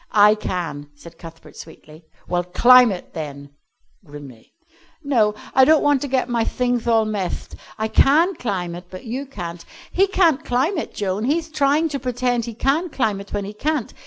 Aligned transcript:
"I 0.13 0.33
can," 0.33 0.89
said 0.95 1.19
Cuthbert 1.19 1.55
sweetly. 1.55 2.05
"Well, 2.27 2.43
climb 2.43 2.91
it 2.91 3.13
then," 3.13 3.51
grimly. 4.03 4.51
"No, 5.03 5.35
I 5.53 5.63
don't 5.63 5.83
want 5.83 6.01
to 6.01 6.07
get 6.07 6.27
my 6.27 6.43
thingth 6.43 6.87
all 6.87 7.05
methed. 7.05 7.53
I 7.77 7.87
can 7.87 8.33
climb 8.33 8.73
it, 8.73 8.85
but 8.89 9.05
you 9.05 9.27
can't. 9.27 9.63
He 9.91 10.07
can't 10.07 10.43
climb 10.43 10.79
it, 10.79 10.95
Joan, 10.95 11.25
he'th 11.25 11.53
trying 11.53 11.87
to 11.89 11.99
pretend 11.99 12.45
he 12.45 12.55
can 12.55 12.89
climb 12.89 13.21
it 13.21 13.31
when 13.31 13.45
he 13.45 13.53
can't. 13.53 13.93